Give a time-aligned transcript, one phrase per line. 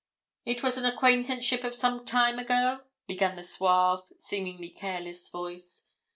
[0.45, 5.91] It was an acquaintanceship of some time ago?" began the suave, seemingly careless voice.